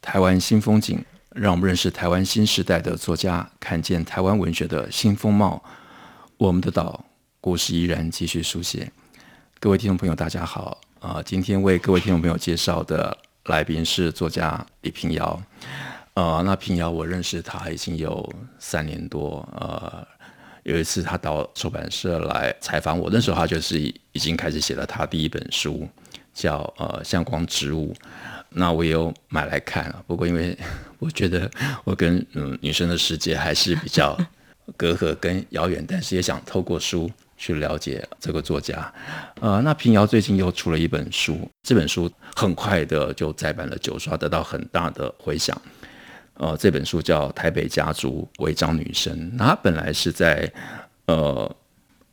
[0.00, 5.62] 台湾新风景，让我们认识台湾新时代的作家，看见台湾文学的新风貌。
[6.38, 7.04] 我们的岛
[7.40, 8.90] 故事依然继续书写。
[9.58, 11.22] 各位听众朋友，大家好啊、呃！
[11.22, 15.40] 今天为各位听众朋友介绍的来宾是作家李平瑶。
[16.14, 18.26] 呃，那平遥我认识他已经有
[18.58, 19.46] 三年多。
[19.54, 20.06] 呃。
[20.62, 25.88] 有一次，他到出版社来采访我，那时候他就是已经开始写了他第一本书，
[26.34, 27.94] 叫呃《向光植物》。
[28.50, 30.56] 那我也有买来看啊，不过因为
[30.98, 31.50] 我觉得
[31.84, 34.18] 我跟嗯女生的世界还是比较
[34.76, 38.92] 隔阂跟遥远，但是也想透过书去了解这个作家。
[39.40, 45.60] 呃，那平遥最近又出了一本书，这本书很快的就再版了九刷，得到很大的回响。
[46.34, 50.50] 呃，这本书叫《台北家族违章女生》，那她本来是在
[51.06, 51.56] 呃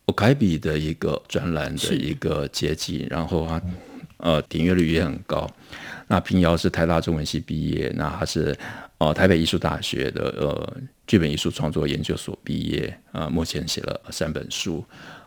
[0.06, 3.62] 我凯比的一个专栏的一个阶级，然后啊
[4.18, 5.50] 呃点阅率也很高。
[6.08, 8.58] 那平遥是台大中文系毕业，那他是
[8.98, 14.84] 呃台北艺术大学的呃剧本艺术创作研究所毕业、呃，目前写了三本书。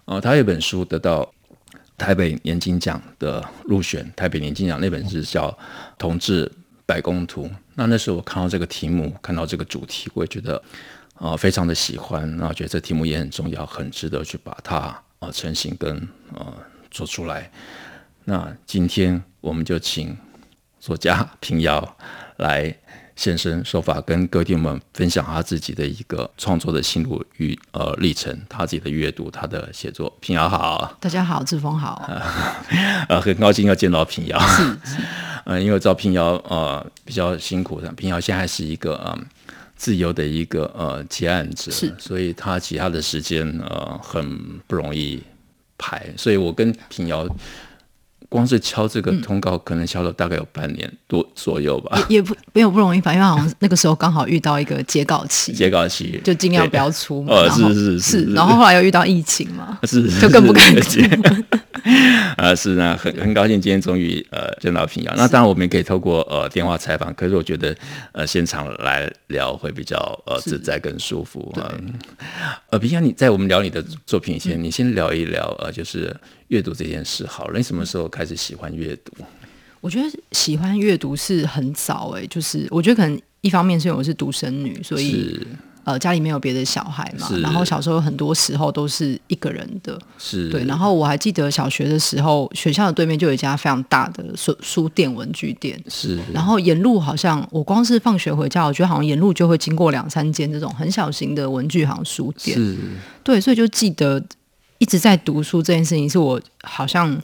[0.06, 1.30] 呃，他有本书得到
[1.96, 5.48] 台北年金奖的入选，台北年金奖那本是叫
[5.98, 6.50] 《同志
[6.86, 7.44] 百工图》。
[7.74, 10.56] 那那时候我看到这个题目，看到这个主题，我也觉得
[11.14, 15.96] 啊、呃、非常的喜欢，那我觉得这题目也很重要，很值得去把它啊、呃、成型跟
[16.34, 16.52] 呃
[16.90, 17.50] 做出来。
[18.24, 20.16] 那今天我们就请
[20.80, 21.96] 作家平遥
[22.38, 22.74] 来
[23.14, 30.10] 现身说法，跟各位们分享他自己的一个创作的心路与呃历程，他自己的阅读，他的写作。
[30.20, 32.10] 平遥好， 大家好，志峰好，
[33.10, 34.38] 呃很高兴要见到平遥。
[34.40, 34.62] 是。
[34.84, 34.96] 是
[35.44, 39.26] 嗯， 因为知道平遥呃比较辛苦的，屏瑶现在是一个嗯
[39.76, 45.22] 自由的一个呃结案者，是，所以他其他的时间呃很不容易
[45.76, 47.26] 排，所以我跟屏瑶
[48.30, 61.02] 光是敲这个通告，可能敲了大概有半年多左右吧，也也不没有不容易吧，因为好像那个时候刚好遇到一个截稿期，截稿期就尽量不要出嘛，哦，然后是是是，是，然后后来又遇到疫情嘛，是，就更不敢接。
[62.36, 65.12] 啊，是啊，很很高兴今天终于呃见到平遥。
[65.16, 67.74] 那当然我们也可以透过呃电话采访，可是我觉得
[68.12, 69.96] 呃现场来聊会比较
[70.26, 71.72] 呃自在更舒服啊。
[72.68, 76.14] 呃，平遥，你在我们聊你的作品以前，嗯、你先聊一聊呃，就是
[76.50, 77.58] 阅读这件事好了。
[77.58, 79.12] 你什么时候开始喜欢阅读？
[79.80, 85.44] 我觉得喜欢阅读是很早哎、欸，就是我觉得可能一方面是因为我是独生女，所以。
[85.82, 90.62] 呃，家里没有别的小孩嘛，然后小时候很多时候都是一个人的，是对。
[90.64, 96.18] 然后我还记得小学的时候，学校的对面就有一家非常大的书书店、文具店，是。
[96.34, 102.76] 然后沿路好像我光是放学回家，我觉得好像沿路就会经过两三间这种很小型的文具行书店，是。
[103.24, 104.22] 对，所以就记得
[104.80, 107.22] 一直在读书这件事情，是我好像。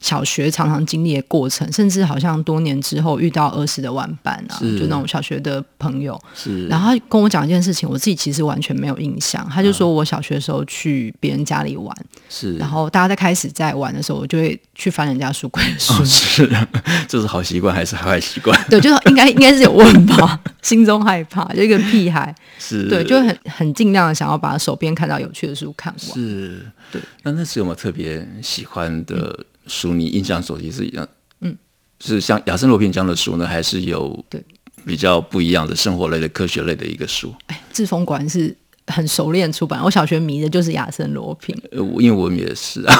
[0.00, 6.66] 小学常常经历的过程，甚至好像多年之后遇到儿时的玩伴啊，就那种小学的朋友，是。
[6.68, 9.46] 然后他跟我讲一件事情，我自己其实完全没有印象。
[9.50, 11.94] 他就说我小学的时候去别人家里玩，
[12.28, 12.56] 是。
[12.56, 15.92] 然后大家在开始在玩的时候，我就会去翻人家书柜的书。
[15.94, 16.48] 哦、是，
[17.08, 18.58] 这是好习惯还是坏习惯？
[18.70, 22.34] 对，就是应该应该是有问吧， 心中害怕，就一个屁孩。
[22.58, 22.88] 是。
[22.88, 26.14] 对，就很很尽量的想要把手边看到有趣的书看完。
[26.14, 26.64] 是。
[26.92, 27.02] 对。
[27.24, 29.16] 那那时有没有特别喜欢的？
[29.16, 31.06] 嗯书你印象所及是一样，
[31.42, 31.56] 嗯，
[32.00, 34.42] 是像亚森罗平这样的书呢，还是有对。
[34.86, 37.34] 比较不一样的生活类的、科学类的一个书？
[37.48, 38.56] 哎，志峰果然是
[38.86, 39.82] 很熟练出版。
[39.84, 42.94] 我小学迷的就是亚森罗平，呃，因为我们也是啊，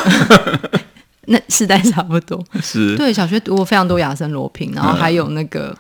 [1.27, 2.45] 那时代差不多。
[2.61, 2.95] 是。
[2.97, 5.75] 对，小学读过非常多亚森罗平，然后还有那个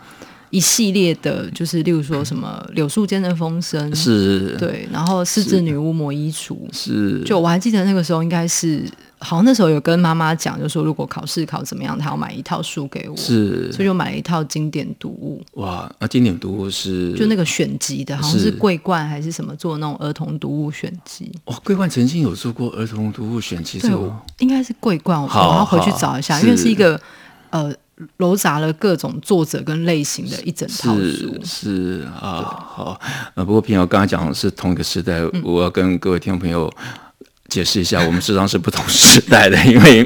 [0.49, 8.82] 一系列的，就是例如说什么柳树间的风声，是，对，然后狮子女巫魔衣橱，是，就我还记得那个时候应该是。
[9.20, 15.43] 好像那时候有跟妈妈讲，就说如果考试考怎么样，她要买一套书给我，是，所以就买了一套经典读物。
[15.55, 21.31] 哇，那经典读物是就那个选集的，好像是桂冠还是什么做那种儿童读物选集。
[21.47, 23.91] 哦，桂冠曾经有做过儿童读物选集，对，
[24.38, 27.00] 应该是桂冠，我要回去找一下，因为是一个
[27.50, 27.75] 呃
[28.19, 31.37] 糅杂了各种作者跟类型的一整套书。
[31.43, 33.00] 是，是啊，好，
[33.35, 36.73] 呃，不过平遥刚才讲的是同一个时代，嗯，我要跟各位听众朋友。
[37.49, 40.05] 解释一下，我们实际上是不同时代的，因为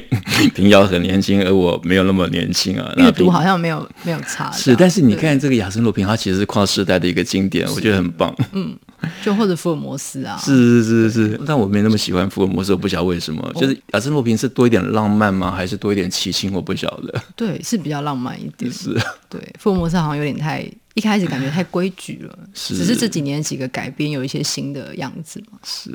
[0.54, 2.92] 平遥很年轻，而我没有那么年轻啊。
[2.96, 4.50] 阅读好像没有没有差。
[4.52, 8.32] 是，但是你看这个亚森罗平，它其实是跨时代的一个经典，我觉得很棒。
[8.52, 8.76] 嗯，
[9.22, 10.36] 就或者福尔摩斯啊。
[10.38, 13.52] 是是是是，但我没那么喜欢福尔摩斯，我不晓得为什么。
[13.54, 15.50] 就是亚森罗平是多一点浪漫吗？
[15.50, 16.52] 还是多一点奇情？
[16.52, 17.22] 我不晓得。
[17.36, 18.70] 对，是比较浪漫一点。
[18.72, 18.92] 是。
[19.28, 20.70] 对，福尔摩斯好像有点太。
[20.94, 25.58] 一开始感觉太规矩了，是只是这几年几个改编有一些新的样子嘛。
[25.64, 25.90] 是，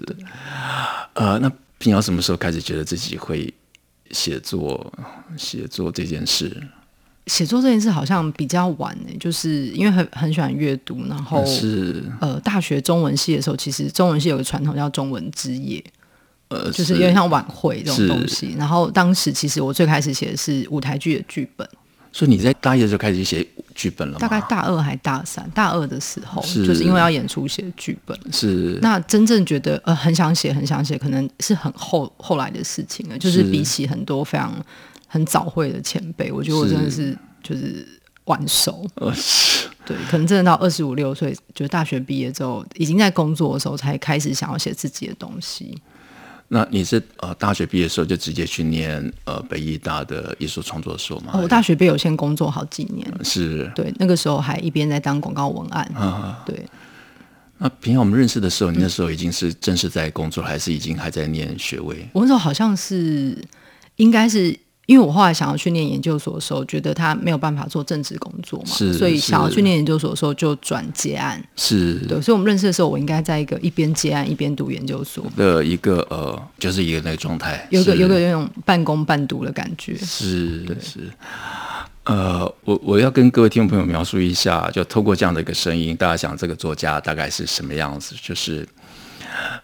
[1.13, 3.53] 呃，那平遥什么时候开始觉得自己会
[4.09, 4.91] 写作？
[5.37, 6.49] 写作这件事，
[7.27, 15.83] 写作这件事好像比较晚呢，就是因为很很喜欢阅读，然后是呃，大学中文系的时候，其实中文系有个传统叫中文之夜，
[16.47, 18.55] 呃，就是有点像晚会这种东西。
[18.57, 21.67] 然后当时其实我最开始写的是舞台剧的剧本。
[22.13, 23.45] 所以你在大一的时候开始写
[23.75, 24.19] 剧本了吗？
[24.19, 28.17] 大概大二还大三，大二的时候，是就是因为要演出写剧本。
[28.31, 28.79] 是。
[28.81, 33.17] 那真正觉得呃很想写，很想写，可能是很后后来的事情了。
[33.19, 34.51] 就是比起很多非常
[35.07, 37.87] 很早会的前辈，我觉得我真的是就是
[38.25, 38.85] 晚熟。
[39.85, 45.81] 对，可能真的到二十五六岁，就是大学毕业之后，已经在工作的时候，才开始想要写自己的东西。
[46.49, 51.31] 那你是呃大学毕业的时候就直接去念呃北艺大的艺术创作所吗？
[51.35, 55.85] 哦，我大学毕业有先工作好几年，是对，那个时候还一边在当广告文案。
[55.95, 56.65] 啊，对。
[57.57, 62.07] 那平常我们认识的时候，你那时候已经是正式在工作，嗯、还是已经还在念学位？
[62.11, 63.41] 我那时候好像是
[63.95, 64.57] 应该是。
[64.87, 68.67] 因为我后来想要去念研究所的时候，觉得他没有办法做正职工作嘛，
[68.97, 71.43] 所以想要去念研究所的时候就转接案。
[71.57, 79.97] 是，对，所以我们认识的时候，我应该在一个一边接案一边读研究所的一个呃，就是一个那个状态，有个有个那种半工半读的感觉。
[79.97, 81.11] 是是，
[82.05, 88.15] 呃，我我要跟各位听众朋友描述一下，就透过这样的一个声音，大家想这个作家大概是什么样子？
[88.23, 88.65] 就是，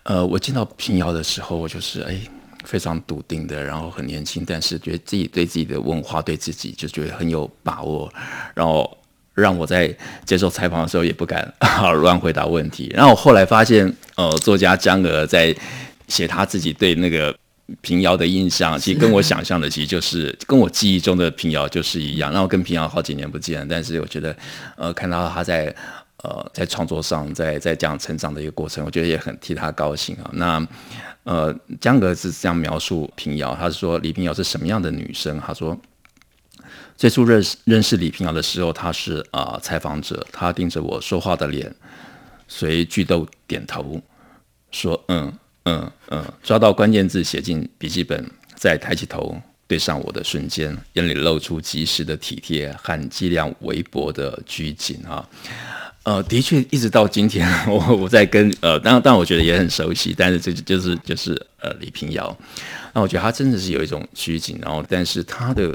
[0.03, 2.19] 呃，我见到平遥的时候，我就是哎。
[2.63, 8.11] 非常笃定的，然后很年轻，但是觉得自己对自己的文化，对自己就觉得很有把握，
[8.53, 8.97] 然后
[9.33, 9.95] 让我在
[10.25, 11.53] 接受采访的时候也不敢
[12.01, 12.91] 乱回答问题。
[12.93, 15.55] 然后我后来发现，呃，作家江鹅在
[16.07, 17.35] 写他自己对那个
[17.81, 22.31] 平遥的印象，其实跟我想象的其实就是跟我记忆中的平遥就是一样。
[22.31, 24.35] 然后跟平遥好几年不见，但是我觉得，
[24.75, 25.73] 呃，看到他在
[26.23, 30.29] 呃在创作上，在在这样成长的一个过程，我觉得也很替他高兴啊。
[30.33, 30.67] 那。
[31.25, 35.39] 呃，江格是这样描述平遥，他说李平遥是什么样的女生？
[35.39, 35.79] 他说，
[36.97, 41.73] 最初认识认识李平遥的时候，她是啊、采访者，她盯着我说话的脸，
[42.49, 44.01] 随句都点头，
[44.69, 45.33] 说嗯
[45.63, 49.33] 嗯嗯，抓到关键字写进笔记本，再抬起头
[49.65, 55.25] 对上我的瞬间，眼里露出及时的体贴和剂量微薄的拘谨啊。
[56.03, 62.37] 呃，的确，一直到今天， 我我在跟呃，当然，但我觉得也很熟悉，但是这就是就是呃，李平遥。
[62.93, 65.73] 那我觉得他真的是有一种拘谨，然后，但是他的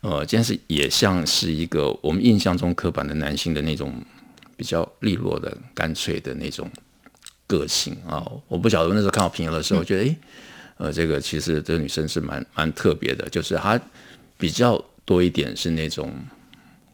[0.00, 3.92] 呃，真是也像是一个我们印象中刻板的男性的那种
[4.56, 6.70] 比较利落的、干脆的那种
[7.46, 8.26] 个性啊。
[8.48, 10.16] 我不晓得那时候看到平遥的时候，我觉得诶，
[10.78, 13.78] 呃，这个其实这个女生是蛮蛮特别的，就是她
[14.38, 16.10] 比较多一点是那种。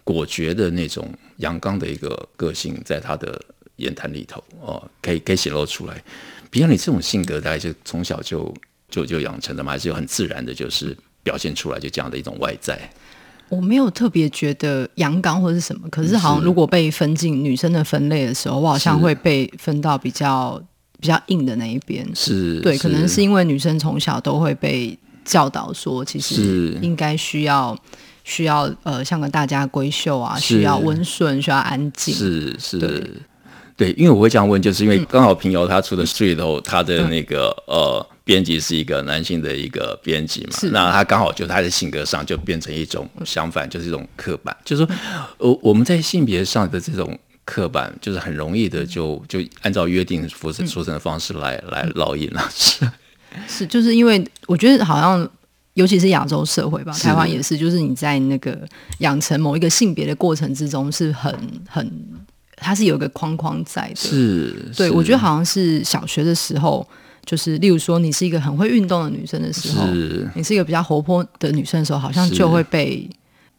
[0.05, 3.41] 果决的那种阳刚的一个个性，在他的
[3.77, 6.03] 言谈里头哦，可以可以显露出来。
[6.51, 8.53] 比如，你这种性格大概就从小就
[8.91, 9.73] 就就养成的嘛？
[9.73, 12.79] 还是有很自然的，就是表现出来就这样的一种外在？
[13.49, 20.63] 我没有特别觉得阳刚或是什么，可是好像如果被分进女生的分类的时候，我好像会被分到比较
[20.99, 22.07] 比较硬的那一边。
[22.15, 27.79] 是对，可能是因为女生从小都会被教导说，其实应该需要。
[28.25, 32.15] 需要呃，像个大家闺秀啊，需要温顺，需要安静。
[32.15, 33.05] 是是，对，
[33.77, 44.95] 对，因为我会这样问，就是因为刚好平遥他出的书里头，他的那个呃编辑是一个男性的一个编辑嘛，那他刚好就他的性格上就变成一种相反，就是一种刻板，就是说，
[45.39, 52.49] 呃，我们在性别上的这种刻板，就是很容易的就就按照约定俗成说成的方式来来烙印了。
[52.55, 52.89] 是
[53.49, 55.29] 是，就是因为我觉得好像。
[55.75, 58.59] 尤其是亚洲社会吧，台湾也是，就是你在那个
[58.99, 61.35] 养成某一个性别的过程之中，是很
[61.69, 61.91] 很，
[62.57, 63.97] 它是有一个框框在的。
[63.97, 66.87] 是，对，我觉得好像是小学的时候，
[67.25, 69.87] 就是例如说，你是一个很会运动的女生的时候，
[70.35, 73.09] 你是一个比较活泼的女生的时候，好像就会被。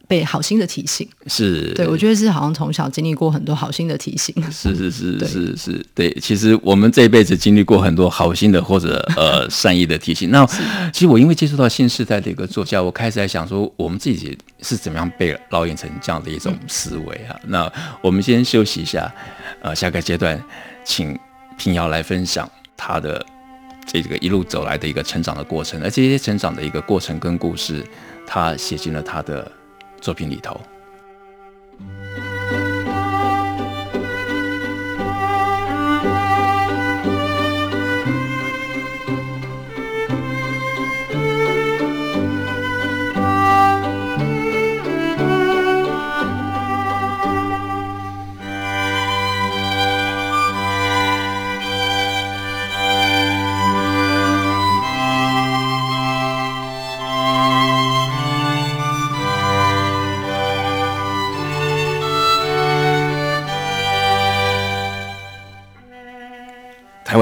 [0.08, 6.14] 被好心的提醒是，对，我觉得是好像从小经历过很多好心的提醒，是是是 是是，对。
[6.22, 10.30] 其实我们这一辈子经历过很多好心的或者呃 善意的提醒。
[10.30, 10.46] 那
[10.92, 17.36] 其实我因为接触到新时代的一个作家，我开始在想说，我们自己是怎么样被烙印成这样的一种思维啊？
[17.44, 19.12] 嗯、那我们先休息一下，
[19.62, 20.42] 呃，下个阶段
[20.84, 21.18] 请
[21.58, 23.26] 平遥来分享他的
[23.88, 27.84] 这个一路走来的一个成长的过程，而这些成长的一个过程跟故事，
[28.28, 29.50] 他写进了他的
[30.04, 30.60] 作品里头。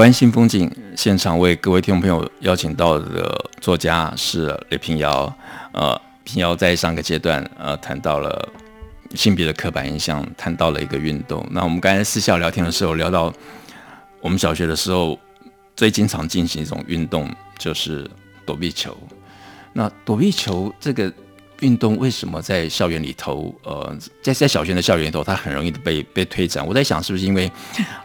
[0.02, 5.32] 湾新风景现场为各位听众朋友邀请到的作家是雷平遥。
[5.70, 8.48] 呃，平遥在上个阶段呃谈到了
[9.14, 11.46] 性别的刻板印象，谈到了一个运动。
[11.52, 13.32] 那我们刚才私下聊天的时候聊到，
[14.20, 15.16] 我们小学的时候
[15.76, 18.10] 最经常进行一种运动就是
[18.44, 18.98] 躲避球。
[19.72, 21.12] 那躲避球这个。
[21.62, 26.66] 运动为什么在校园里头，呃，在在小学的校园里头，它很容易的被被推展？
[26.66, 27.50] 我在想，是不是因为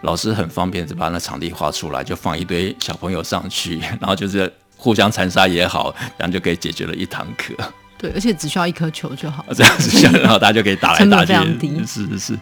[0.01, 7.53] 老师很方便，就把那场地画出来，就放一堆小朋友上去， 然后就是互相残杀也好，然后就可以解决了一堂课。
[7.97, 11.33] 对，而且只需要一颗球就好，这样子，然后大家就可以打来打去。
[11.87, 12.39] 是是是，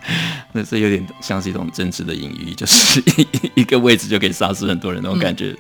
[0.52, 5.56] 那这有点像是一种政治的隐喻，就是一一个位置就可以杀死很多人那种感觉。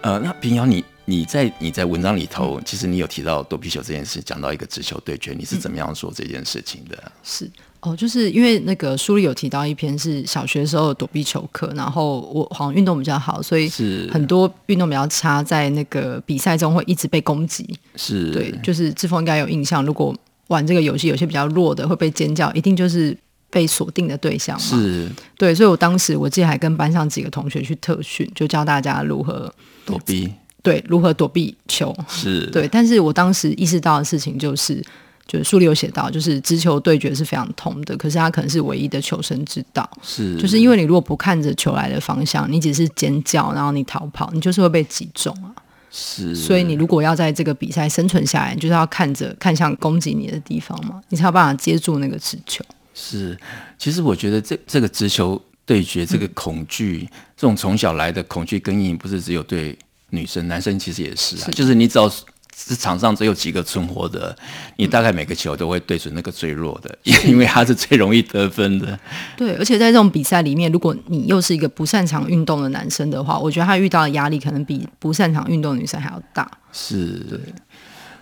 [0.00, 0.84] 嗯、呃，那平遥你。
[1.06, 6.96] 你在你在文章里头，其实你有提到躲避球这件事，讲到一个直球对决，你是怎么样做这件事情的？
[7.04, 17.78] 嗯、是哦，就是因为那个书里有提到一篇是小学时候的躲避球课，然后我好像运动比较好，所以是很多运动比较差，在那个比赛中会一直被攻击。
[17.96, 23.14] 是对，就是志峰应该有印象，如果玩这个游戏，有些比较弱的会被尖叫，一定就是
[23.50, 24.64] 被锁定的对象嘛。
[24.64, 29.52] 是对，所以我当时我记得还跟班上几个同学去特训，就教大家如何
[29.84, 30.32] 躲避。
[30.64, 34.82] 对，如何躲避球是 对，但是我当时意识到的事情就是，
[35.26, 39.86] 就是书里有写到，就是直球对决是非常痛的，可是它可能是唯一的求生之道。
[40.02, 45.52] 是，就是因为你如果不看着球来的方向，你只是尖叫，然后你逃跑，你就是会被击中啊。
[45.90, 52.64] 是，所以你如果要在这个比赛生存下来，你就是要看着看向攻击你的地方嘛，你才有办法接住那个直球。
[52.94, 53.38] 是，
[53.76, 59.78] 其实我觉得这这个直球对决，这个恐惧，嗯、这种从小来的恐惧根源，不是只有对。
[60.14, 64.36] 女生、男生其实也是啊，是就是你只要是场上只有几个存活的，
[64.76, 68.98] 你大概每个球都会对准那个最弱的，嗯、因为他是最容易得分的。
[69.36, 76.50] 对，而且在这种比赛里面，如果你又是一个不擅长运动的男生的话，我觉得他遇到的压力可能比不擅长运动的女生还要大。
[76.72, 77.40] 是，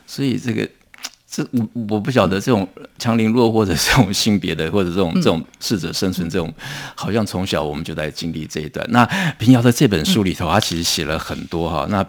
[0.06, 0.68] 所以这个。
[1.32, 6.52] 这我我不晓得这种强凌弱或者这种性别的或者这种这种适者生存这种，
[6.94, 8.86] 好像从小我们就在经历这一段。
[8.90, 9.06] 那
[9.38, 11.86] 平遥的这本书里头，他其实写了很多哈。
[11.88, 12.06] 那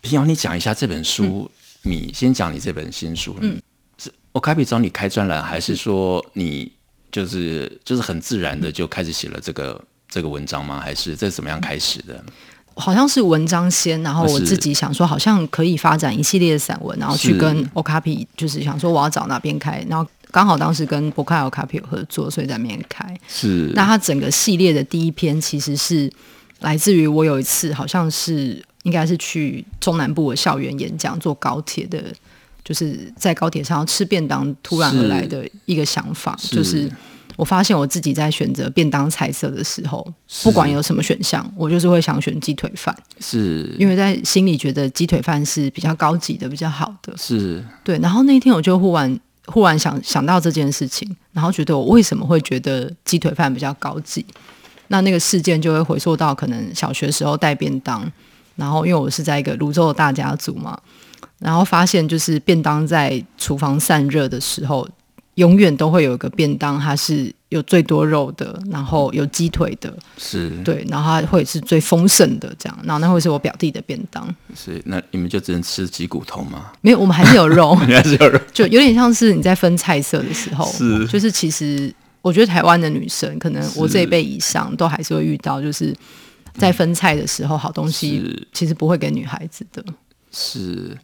[0.00, 1.50] 平遥，你讲一下这本书，
[1.82, 3.36] 你先讲你这本新书。
[3.40, 3.60] 嗯，
[3.98, 6.70] 是 Okapi 找你开专栏，还是说你
[7.10, 10.78] 就是就是很自然的就开始写了这个这个文章吗？
[10.78, 12.24] 还是这是怎么样开始的？
[12.78, 23.18] 好像是文章先，然后我自己想说，好像可以发展一系列的散文，然后去跟 Okapi，就是想说我要找哪边开，然后刚好当时跟博卡 Okapi 有合作，所以在那边开。
[23.26, 26.10] 是，那他整个系列的第一篇其实是
[26.60, 32.02] 来自于我有一次，好像是应该是去中南部的校园演讲，坐高铁的，
[32.64, 36.90] 就是在高铁上吃便当，突然而来的一个想法，是就是。
[37.38, 40.04] 我发现我自己在选择便当菜色的时候，
[40.42, 47.16] 不管有什么选项，我就是会想选鸡腿饭，是因为在心里觉得鸡腿饭是比较高级的、比较好的。
[47.16, 47.96] 是对。
[48.00, 54.26] 然后那一天我就忽然忽然想想到这件事情，然后觉得我为什么会觉得鸡腿饭比较高级？
[54.88, 58.10] 那那个事件就会回溯到可能小学时候带便当，
[58.56, 60.76] 然后因为我是在一个泸州的大家族嘛，
[61.38, 64.88] 然后发现就是便当在厨房散热的时候。
[65.38, 70.50] 永远都会有一个便当，它是有最多肉的，然后有鸡腿的，是。
[70.64, 72.76] 对，然后它会是最丰盛的这样。
[72.82, 76.72] 然后那会是我表弟的便当，是那你们就只能吃鸡骨头吗？
[76.80, 81.06] 没有，我们还是有肉， 还是有肉， 就有点像是你在分菜色的时候，是。
[81.06, 85.94] 就是其实我觉得台湾的女生，可能我这一辈以上都还是会遇到，就是
[86.54, 89.84] 在分菜的时候，好东西其实不会给女孩子的，
[90.32, 90.98] 是。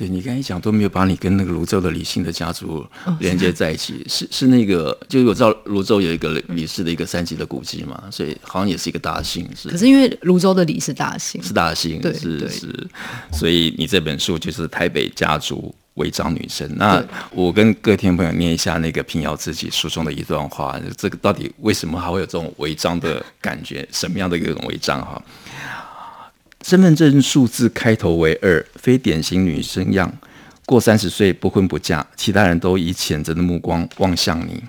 [0.00, 2.86] 嗯对，你刚才讲都没有把你跟那个泸州的李姓的家族
[3.18, 9.46] 连接在一起，哦、是是，是那个，就我知道泸州有一个李氏的一个三级的古迹嘛，所以好像也是一个大姓。
[9.54, 12.88] 是，可是因为泸州的李是大姓，是大姓，对是对是，
[13.30, 16.66] 所以你这本书就是台北家族违章女生。
[16.76, 23.86] 那我跟各位听众朋友念一下那个平遥自己书中的一段话，这个到底为什么还会有这种违章的感觉？
[23.92, 25.20] 什么样的一种违章哈？
[26.62, 30.12] 身份证数字开头为二，非典型女生样，
[30.66, 34.62] 过三十岁不婚不嫁，其他人都以谴责的目光望向你。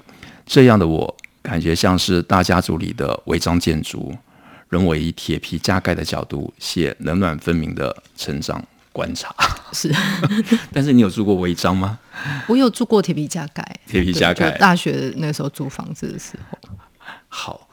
[0.46, 4.16] 这样的我，感觉像是大家族里的违章建筑，
[4.70, 9.36] 人为以铁皮加盖的角度写冷暖分明的成长观察。
[9.74, 9.94] 是，
[10.72, 12.00] 但是你有住过违章吗？
[12.48, 14.52] 我有住过铁皮加盖，铁皮加盖。
[14.58, 16.58] 大学那个时候租房子的时候。
[17.28, 17.70] 好，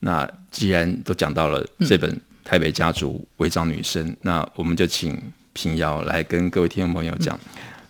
[0.00, 2.10] 那既然都讲到了这本
[2.50, 5.16] 《台北家族违章女生》，那我们就请
[5.52, 7.38] 平遥来跟各位听众朋友讲。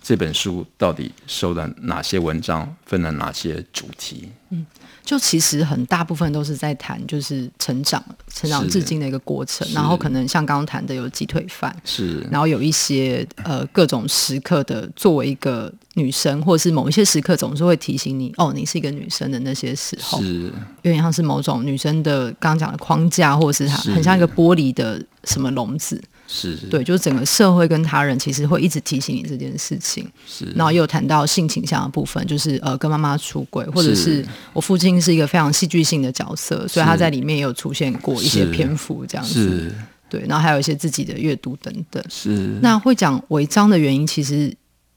[0.02, 4.30] 这本书到底收了哪些文章，分了哪些主题？
[4.50, 4.66] 嗯，
[5.04, 8.02] 就其实很大部分都是在谈，就是成长、
[8.32, 9.66] 成长至今的一个过程。
[9.72, 20.52] 然后可能像刚刚谈的有鸡腿饭，是，然后有一些呃各种时刻的，作为一个女生，或者是某一些时刻，总是会提醒你，哦，你是一个女生的那些时候，是，
[20.82, 26.00] 有点像是某种女生的刚刚讲的框架，或者是它很像一个玻璃的什么笼子。
[26.32, 30.08] 是对，就是整个社会跟他人其实会一直提醒你这件事情。
[30.24, 39.32] 是，然后又谈到性倾向的部分，就是呃，跟妈妈出轨，或者是我父亲是一个非常戏剧性的角色，所以他在里面也有出现过一些篇幅这样子。
[39.32, 39.74] 是，
[40.08, 42.00] 对，然后还有一些自己的阅读等等。
[42.08, 42.30] 是，
[42.62, 44.54] 那会讲违章的原因，其实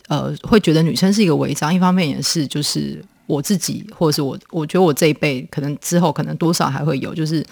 [0.10, 7.44] 呃，会觉得女生是一个违章，一方面也是就是我自己，或者是我，我觉得我这一辈可能之后可能多少还会有，就是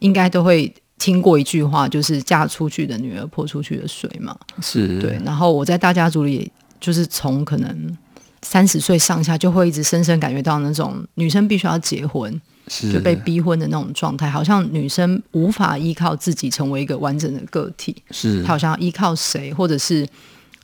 [0.00, 0.70] 应该都会。
[1.00, 5.18] 听过一句话，就是嫁出去的女儿泼出去的水嘛，是对。
[5.24, 7.96] 然后我在大家族里，就是从可能
[8.42, 12.38] 三十岁上下，就会一直深深感觉到那种女生必须要结婚，
[12.68, 18.42] 是就被逼婚的那种状态，好像女生无法依靠自己成为一个完整的个体，是。
[18.42, 20.06] 她好像要依靠谁，或者是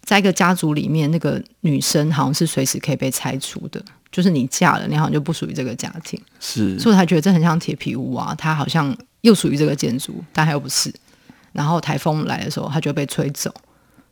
[0.04, 6.78] 在一个家族里面，那个女生好像是随时可以被拆除的，就是你嫁了，你好像就不属于这个家庭，是。
[6.78, 8.94] 所以我才觉得这很像铁皮屋啊，她好像。
[9.26, 10.92] 又属于这个建筑，但它又不是。
[11.52, 13.52] 然后台风来的时候，它就被吹走。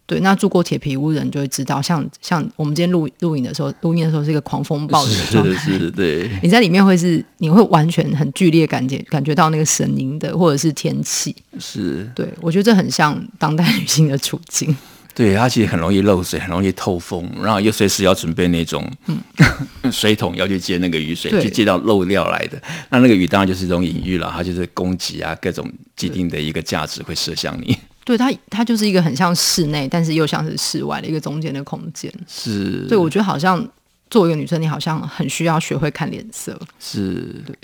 [0.06, 5.54] 对，那住过铁皮屋人就会知道，像像我们今天录录影的时候，录音的时候是一个狂风暴雨的状态。
[5.54, 6.30] 是是，对。
[6.42, 11.34] 你在里面会是，你会完全很剧烈感觉感觉到那个声音的，或者是天气。
[11.58, 12.10] 是。
[12.14, 14.76] 对，我觉得这很像当代女性的处境。
[15.14, 19.18] 对，它其实很容易漏水，很容易透风，然后又随时要准备那种、嗯、
[19.92, 22.60] 水桶要去接那个雨水，去接到漏掉来的。
[22.90, 27.78] 那那个雨当然就是一种隐喻了，它就是攻击啊，各种既定的一个价值会射向你。
[28.04, 32.12] 对，它它就是一个很像室内，但是又像是室外的一个中间的空间。
[32.26, 32.84] 是。
[32.88, 33.66] 对，我觉得好像
[34.10, 36.60] 作为一个女生，你好像很需要学会看脸色。
[36.80, 37.42] 是。
[37.46, 37.56] 对。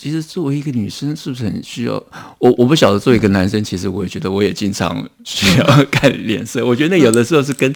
[0.00, 1.92] 其实作为一个女生，是不是很需要？
[2.38, 2.98] 我我不晓得。
[2.98, 6.64] 作为一个男生，其实我也觉得，我也经常需要 看脸色。
[6.64, 7.70] 我觉得那有的时候是跟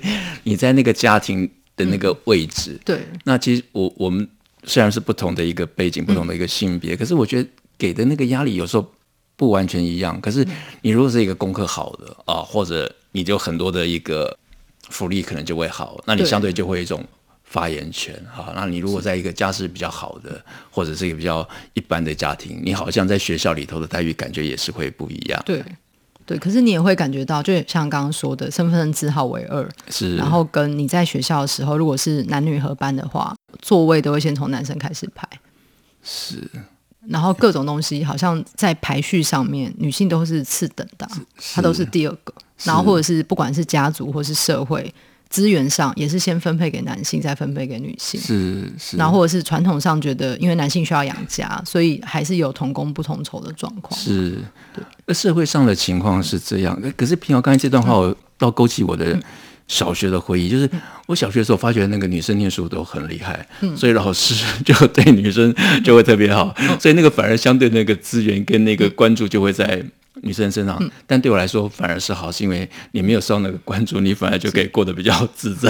[0.44, 2.70] 你在那个家庭的那个位置。
[2.70, 3.00] 嗯、对。
[3.24, 4.26] 那其实我我们
[4.62, 8.90] 虽然是不同的一个背景，不同的一个性别，嗯、可是我觉得给的那个压力有时候
[9.36, 10.18] 不完全一样。
[10.22, 10.46] 可是
[10.80, 14.34] 你如果是一个功课好的啊，或者你就很多的一个
[14.88, 17.04] 福利可能就会好，那你相对就会一种。
[17.54, 25.40] 发言权哈，那你如果在一个家世比较好的，或者是一个比较一般的家庭，你好像在学校里头的待遇感觉也是会不一样。
[25.46, 25.64] 对，
[26.26, 35.28] 对，可是你也会感觉到，就像刚刚说的，身份证字号为二，是，然后跟你在学校的时候，如果是男女合班的话，座位都会先从男生开始排，
[36.02, 36.50] 是，
[37.06, 41.08] 然后各种东西好像在排序上面，女性都是次等的，
[41.54, 44.92] 她都是第二个，然后或者是不管是家族或是社会。
[45.34, 48.20] 资源上也是先分配给男性，再分配给女性。
[48.20, 53.98] 是是，然后或者是传统上觉得，因为男性需要养家，所以还是有同工不同酬的状况。
[54.00, 54.38] 是，
[54.72, 54.84] 对。
[55.06, 56.80] 那社会上的情况是这样。
[56.96, 59.20] 可是平遥刚才这段话，我倒勾起我的
[59.66, 60.70] 小学的回忆，就是
[61.08, 63.44] 我小学的时候发觉那个女生念书都很厉害，
[63.74, 69.84] 所以老师就对女生就会特别好，所以那个反而相对那个资源跟那个关注就会在。
[70.22, 75.68] 女生身上，但对我来说反而是好，是因为你没有受那个关注，你反而就可以过得比较自在。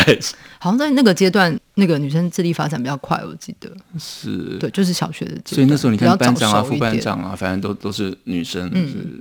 [0.59, 5.55] 好像在那个阶段，那个女生智力发展比较快，我记得是对，就是小学的阶段。
[5.55, 8.71] 所以那时候你看班长啊、副班长啊，反正都都是女生。
[8.75, 9.21] 嗯，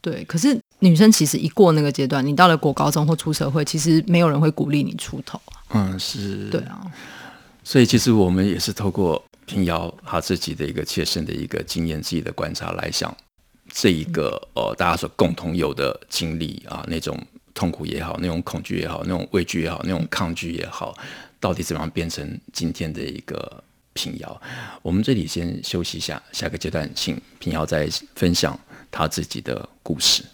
[0.00, 0.24] 对。
[0.24, 5.60] 可是女生其实一过那个阶段，你到了国高中或出社会，其实没有人会鼓励你出头啊。
[5.74, 6.48] 嗯，是。
[6.48, 6.80] 对啊。
[7.62, 13.14] 所以其实我们也是透过平遥他自己的一个切身的一个经验、自己的观察来想。
[13.76, 17.20] 这一个呃，大家所共同有的经历啊，那种
[17.52, 20.96] 痛苦也好，那种恐惧也好，那种畏惧也好，那种抗拒也好，
[21.40, 24.40] 到底怎么样变成今天的一个平遥？
[24.80, 28.58] 我们这里先休息一下，下个阶段请平遥再分享
[28.92, 30.24] 他自己的故事。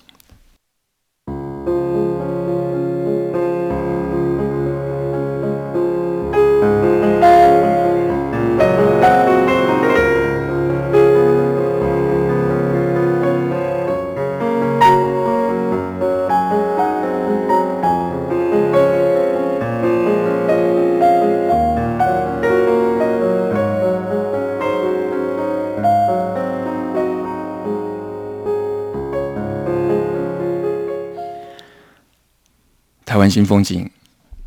[33.30, 33.88] 新风景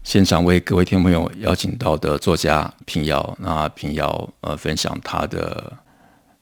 [0.04, 5.72] 现场为各位听众朋友邀请到的作家平遥，那平遥呃分享他的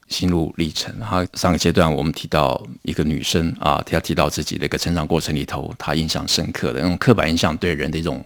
[0.08, 0.92] 心路历程。
[0.98, 8.24] 他上个阶段我们提到一个女生啊，她提到自己的一个成长过程里头，她印象深刻的那种刻板印象对人的一种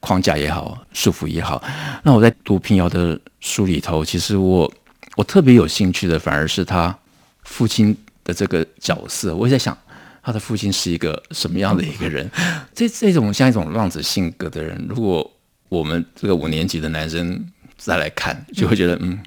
[0.00, 1.62] 框架也好，束缚也好。
[2.02, 4.72] 那我在读平遥的书里头，其实我
[5.14, 6.98] 我特别有兴趣的反而是他
[7.44, 9.36] 父亲的这个角色。
[9.36, 9.78] 我也在想。
[10.22, 12.30] 他的父亲是一个什么样的一个人？
[12.72, 15.28] 这这种像一种浪子性格的人，如果
[15.68, 17.44] 我们这个五年级的男生
[17.76, 19.18] 再来看，就会觉得，嗯，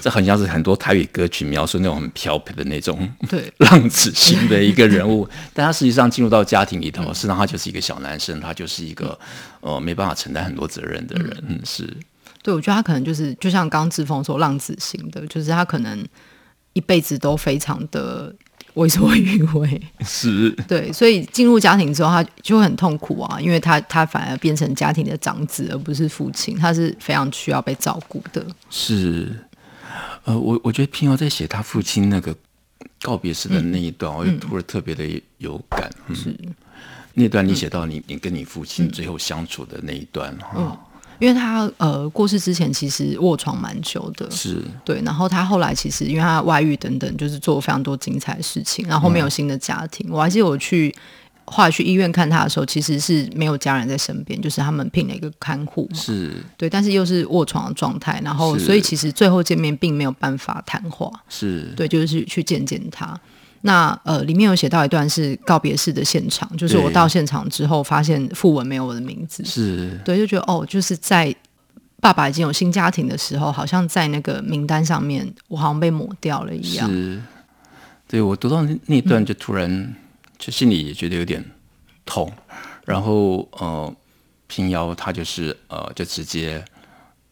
[0.00, 5.28] 这很像是很多台语歌曲描述那种很飘撇的那种对 浪子型的一个人物。
[5.52, 9.18] 但他实际上进入到家庭里头，实际上他就是一个小男生，他就是一个
[9.60, 11.44] 呃没办法承担很多责任的人。
[11.48, 11.92] 嗯，是。
[12.42, 16.06] 对，我觉得他可能就是就像刚志峰说，浪子型的，就是他可能
[16.74, 18.32] 一辈子都非常的。
[18.78, 28.44] 为所欲为是，对，所以进入家庭之后，他就会很痛苦啊，因为他他反而变成家庭的长子，而不是父亲，他是非常需要被照顾的。
[28.70, 29.34] 是，
[30.24, 32.34] 呃，我我觉得平遥在写他父亲那个
[33.02, 35.04] 告别式的那一段，嗯、我就突然特别的
[35.38, 35.90] 有感。
[36.06, 36.34] 嗯、是，
[37.14, 40.80] 那段你写到你你跟你父亲最后相处的那一段哈。
[41.18, 44.62] 因为他呃过世之前其实卧床蛮久的，是。
[44.84, 50.08] 对，然后他后来其实因为他外遇等等，就是做了非常多精彩的事情，然后后面有新的家庭。
[50.08, 50.94] 嗯、我还记得我去
[51.44, 56.32] 后来去医院看他的时候，其实是没有家人在身边，就是他们聘了一个看护，是。
[56.56, 61.72] 对，但是又是卧床的状态，然后所以其实最后见面并没有办法谈话，是。
[61.76, 63.18] 对，就是去见见他。
[63.62, 71.34] 那呃，里面有写到一段是告别式的现场，就是我到现场之后，发现副文没有我的名字，是对，就觉得哦，就是在
[72.00, 76.88] 爸爸已经有新家庭的时候，好像在那个名单上面，我好像被抹掉了一样。
[76.88, 77.20] 是，
[78.06, 79.94] 对，我读到那那段，就突然、嗯、
[80.38, 81.44] 就心里也觉得有点
[82.04, 82.32] 痛，
[82.84, 83.92] 然后呃，
[84.46, 86.64] 平遥他就是呃，就直接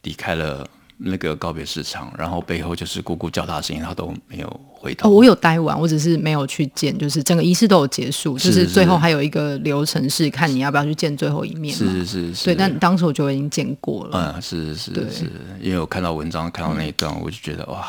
[0.03, 0.69] 离开了。
[0.99, 5.09] 那个告别市场，然后背后就是姑姑叫他的声音，他都没有回头。
[5.09, 11.77] 哦，我有待完，我只是没有去见，就是整个仪式都有结束，是是就是最后还有一个流程是看你要不要去见最后一面。
[11.77, 14.35] 是是是，是，对，但当时我就已经见过了。
[14.35, 17.87] 嗯，是是是是，因为我看到文章看到那一段，我就觉得哇，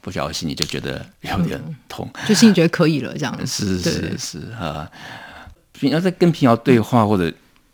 [0.00, 3.36] 不小心你就觉得有点痛，嗯、就心里觉得可以了这样。
[3.46, 4.90] 是是是是啊，
[5.72, 7.30] 平遥在跟平遥对话或者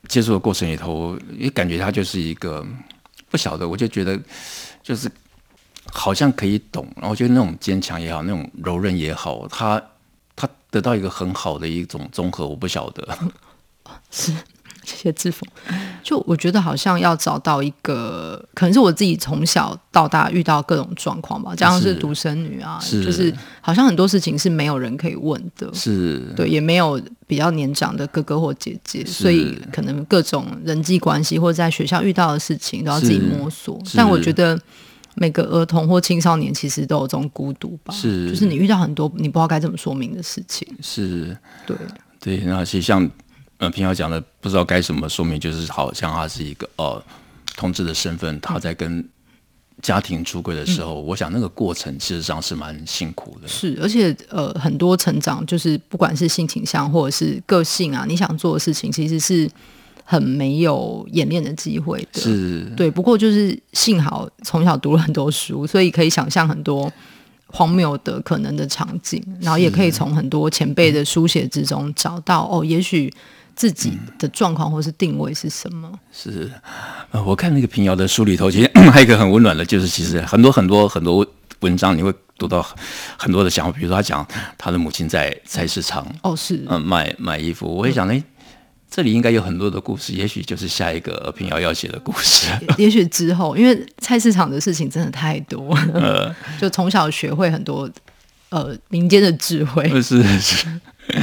[0.08, 2.66] 接触的过程里头，也感觉他就是一个。
[3.30, 4.20] 不晓得，我就觉得
[4.82, 5.10] 就是
[5.92, 9.82] 好像可以懂，然后就那种坚强也好，那种柔韧也好，他
[10.34, 13.18] 他得到一个很好的一种综合，我不晓得。
[14.10, 14.32] 是。
[14.86, 15.42] 谢谢志峰，
[16.00, 23.04] 就我觉得好像要找到一个，可能是我自己从小到大遇到各种状况吧，加上是独生女啊，是。
[23.04, 26.22] 就是好像很多事情是没有人可以问的，是。
[26.36, 33.76] 对，也没有比较年长的哥哥或姐姐，所以可能各种人际关系或者在学校遇到的事情都要自己摸索。
[33.96, 34.56] 但我觉得
[35.16, 41.36] 每个儿童或青少年其实都有这种孤独吧，是，就是你遇到很多你不知道该怎么说明的事情，是。
[41.66, 41.76] 对。
[42.20, 43.10] 对，那其实像。
[43.58, 47.02] 呃，平遥讲的不知道该怎么说明，就是好像他是一个呃
[47.56, 49.02] 同志的身份，他在跟
[49.80, 53.48] 家庭出轨的时候，嗯、我想那个过程其实上是蛮辛苦的。
[53.48, 59.50] 是，而且呃很多成长，就是不管是性倾向或者是个性啊，你想做的事情，其实是
[60.04, 62.20] 很没有演练的机会的。
[62.20, 62.90] 是，对。
[62.90, 66.92] 不过就是幸好从小读了很多书，所以可以想象很多
[67.46, 73.10] 荒谬的可能的场景，然后也可以从很多前辈的书写之中找到哦，也许。
[73.56, 75.90] 自己的状况或是定位是什么？
[76.12, 76.50] 是，
[77.10, 81.26] 呃，我看那个平遥的书里头，其实 还有一个很温暖的，就是其实很多很多很多
[81.60, 82.64] 文章，你会读到
[83.16, 83.72] 很多的想法。
[83.72, 84.24] 比如说，他讲
[84.58, 88.22] 他的母亲在菜市场哦，是嗯卖卖衣服，我也想，哎，
[88.90, 92.48] 这里应该有很多的故事，也许就是下一个平遥要写的故事。
[92.76, 97.90] 也许之后，因为菜市场的事情真的太多，呃， 就从小学会很多
[98.50, 100.68] 呃民间的智慧，是是。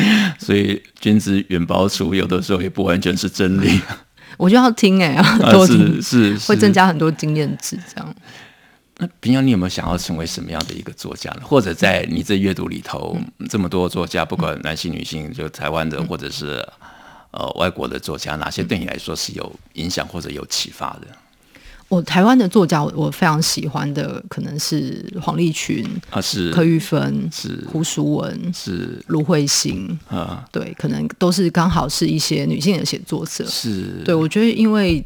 [0.39, 3.79] 所以君子远庖厨，有的时候也不完全是真理。
[4.37, 7.77] 我就要听哎、欸，多听是会增加很多经验值。
[7.93, 8.15] 这样，
[8.97, 11.41] 那平常，你有没有想要成为什么样的一个作家呢？
[11.43, 16.67] 或者在你这阅读里头，嗯、这么多作家，不管男性、女性，就台湾的或者是
[17.29, 21.07] 呃外国的作家，哪些对你来说是有影响或者有启发的？
[21.93, 26.49] 我台湾的作家，我非常喜欢的可能是黄立群啊，是。
[26.51, 27.63] 柯玉芬，是。
[27.71, 28.99] 胡淑文，是。
[29.07, 33.45] 卢慧欣啊，对，可能都是刚好是一些女性的写作者。
[33.45, 35.03] 是，对我觉得因为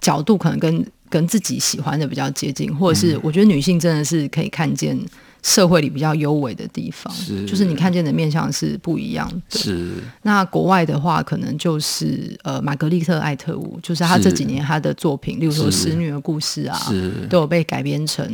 [0.00, 4.98] 角度可能跟跟自己喜欢的比较接近，或者是我觉得女性真的是可以看见
[5.42, 7.44] 社会里比较优微的地方，是。
[7.44, 9.58] 就是你看见的面相是不一样的。
[9.58, 9.94] 是。
[10.22, 16.80] 那国外的话，可能就是呃，玛格丽特·艾特伍，就是他这几年他的作品，例如说《使女的故事》啊，
[17.28, 18.24] 都有被改编成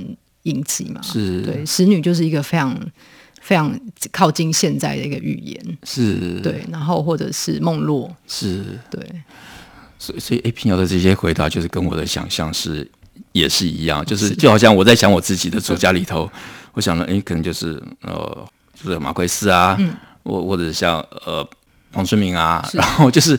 [0.42, 1.00] 影集嘛。
[1.02, 1.40] 是。
[1.40, 2.78] 对，《使女》就是一个非常
[3.40, 3.74] 非常
[4.12, 5.78] 靠近现在的一个语言。
[5.84, 6.40] 是。
[6.42, 8.62] 对，然后或者是梦落，是。
[8.90, 9.00] 对。
[9.98, 12.86] 所以，所以 A 平遥的这些回答，就是跟我的想象是
[13.32, 14.28] 也是一样，就是。
[14.36, 16.30] 就好像我在想我自己的作家里头，
[16.78, 19.76] 我想呢，哎，可能就是呃，就是马奎斯啊，
[20.22, 21.44] 或、嗯、或者像呃
[21.92, 23.36] 黄春明啊，然后就是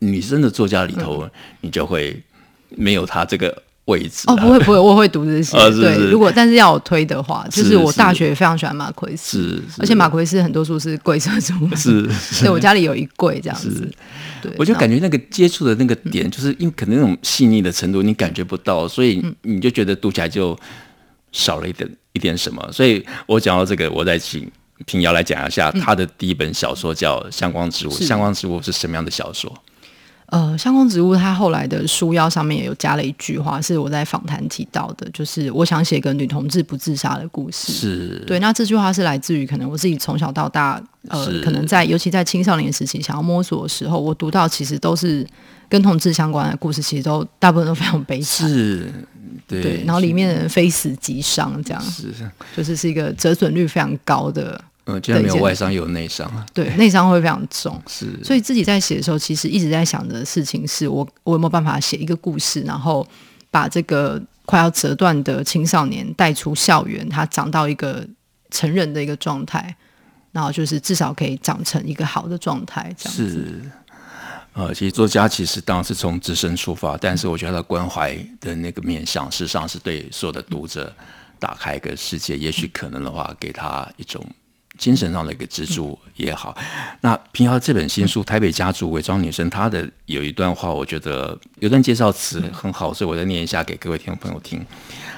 [0.00, 2.20] 女生的作家里头，嗯、你就会
[2.70, 3.62] 没有他这个。
[3.86, 5.56] 位置哦，不会不会，我会读这些。
[5.72, 13.90] 对，如果但是要我推的话，就是我大学非常喜欢马奎斯，而且马奎斯很多书是贵色书，是，所以 我家里有一柜这样子。
[14.40, 20.56] 对，我就感觉那个接触的那个点，就是因为可能那种细腻的程度你感觉不到，所以你就觉得读起来就
[21.32, 22.66] 少了一点一点什么。
[22.72, 24.50] 所以我讲到这个，我再请
[24.86, 27.90] 平遥来讲一下他的第一本小说叫《相光植物》。
[28.04, 29.52] 相光植物是什么样的小说？
[30.26, 37.72] 呃，相光植物，它后来的书腰上面也有加了一句话，是我在访谈提到的，就是我想写个女同志不自杀的故事。
[37.72, 45.26] 是对，那这句话是来自于可能我自己从小到大，呃，可能在尤其在青少年时期想要摸索的时候，我读到其实都是
[45.68, 48.48] 跟同志相关的故事，其实都大部分都非常悲惨。
[48.48, 48.88] 是，
[49.46, 52.12] 对，对，然后里面的人非死即伤，这样是，
[52.56, 54.60] 就是是一个折损率非常高的。
[54.86, 56.44] 嗯，既然没有外伤，有内伤啊。
[56.54, 57.80] 对，内伤会非常重。
[57.86, 63.06] 是，所以自己在写的时候，其实一直在想的事情是我，我有没有办法写一个故事，然后
[63.50, 68.04] 把这个快要折断的青少年带出校园，他长到一个
[68.50, 69.76] 成人的一个状态，
[70.32, 72.92] 然后就是至少可以长成一个好的状态。
[72.98, 73.30] 这样子。
[73.30, 73.70] 是，
[74.60, 80.94] 呃，其实作家其实当然是从自身出发，但是我觉得他关怀的那个面向，事实上是对所有的读者
[81.38, 82.36] 打开一个世界。
[82.36, 84.22] 也许可能的话，给他一种。
[84.78, 86.56] 精神上的一个支柱也好，
[87.02, 94.64] 那平遥这本新书《台北家族伪装女生》，她的有一段话，我觉得有段介绍词很好，所以我再念一下给各位听众朋友听。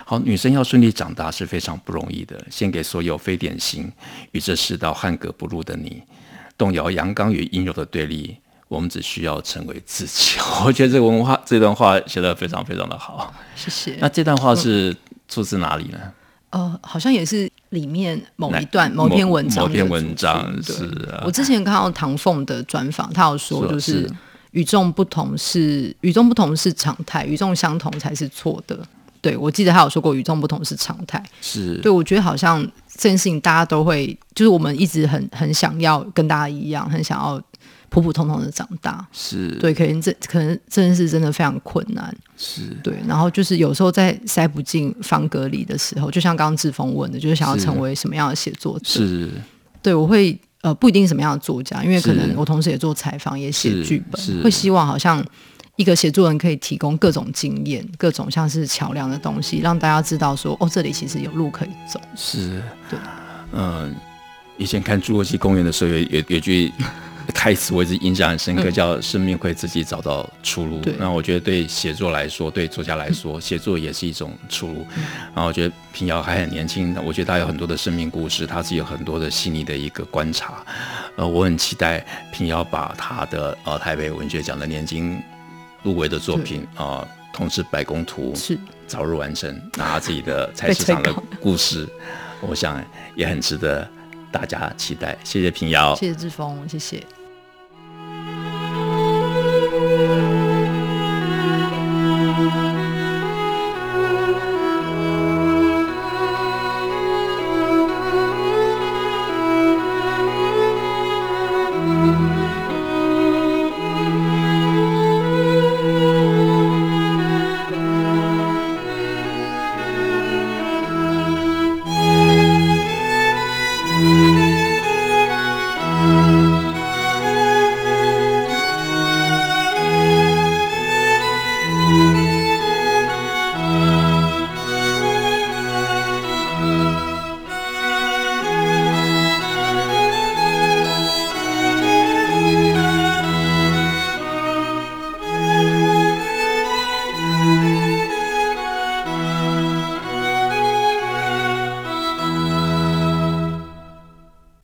[0.05, 3.93] 好，女生要顺利长大是非常不容易的，献给所有非典型
[4.33, 6.03] 与这世道汉格不入的你，
[6.59, 8.37] 动摇阳刚与阴柔的对立，
[8.73, 10.39] 我们只需要成为自己。
[10.65, 13.99] 我觉得这个文化这段话写得非常非常的好，谢谢。
[14.01, 14.97] 那这段话是
[15.29, 15.99] 出自哪里呢？
[16.49, 19.65] 呃，好像也是里面某一段某篇文章。
[19.65, 21.23] 某篇文章是啊。
[21.27, 24.11] 我之前看到唐凤的专访，他有说，就是
[24.53, 28.79] 与众不同是与众不同是常态，与众相同才是错的。
[29.21, 31.23] 对，我记得他有说过，与众不同是常态。
[31.43, 31.77] 是。
[31.83, 37.41] 对，我觉得好像这件事情大家都会，就是我们一直很很想要跟大家一样，很想要。
[37.93, 42.95] 普普通通的长大是对，可能这可能这件事真的非常困难，是对。
[43.07, 48.87] 然后就是有时候在塞不进方格里的时候，就像刚刚志峰问的，就是想要成为什么样的写作者？
[48.87, 49.29] 是，
[49.83, 55.23] 对我会呃不一定什么样的作家，因为可能我同时也做采访，也写剧本，会希望好像
[55.77, 62.01] 一个写作人可以提供各种经验，各种像是桥梁的东西，让大家知道说哦，这里其实有路可以走。
[62.17, 62.99] 是，对，
[63.53, 63.91] 嗯、呃，
[64.57, 66.73] 以前看《侏罗纪公园》的时候有，有有有句。
[67.35, 70.81] 台词我一直印象很深刻，叫“生命会自己找到出路”。
[70.99, 74.87] 那我觉得对写作来说，对作家来说，写作也是一种出路。
[75.35, 80.65] 然后我觉得平遥还很年轻，我觉得他有很多的生命故事，他是有很多的细腻的一个观察。
[81.17, 85.21] 呃，我很期待平遥把他的呃台北文学奖的年金
[85.83, 91.89] 入围的作品啊，《同志百工图》是早日完成，拿自己的菜市场的故事，
[92.41, 92.85] 我想
[93.17, 93.89] 也很值得
[94.31, 95.17] 大家期待。
[95.25, 97.03] 谢谢平遥，谢谢志峰，谢谢。